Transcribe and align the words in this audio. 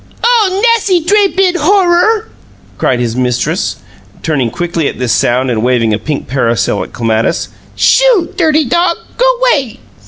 "Oh, 0.23 0.63
nassy 0.73 0.99
dray 1.03 1.27
bid 1.27 1.57
Horror!" 1.57 2.27
cried 2.79 2.99
his 2.99 3.15
mistress, 3.15 3.75
turning 4.23 4.49
quickly 4.49 4.87
at 4.87 4.97
this 4.97 5.13
sound 5.13 5.51
and 5.51 5.61
waving 5.61 5.93
a 5.93 5.99
pink 5.99 6.27
parasol 6.27 6.81
at 6.83 6.91
Clematis. 6.91 7.49
"Shoo! 7.75 8.33
DIRTY 8.35 8.65
dog! 8.65 8.97
Go 9.19 9.25
'way!" 9.43 9.79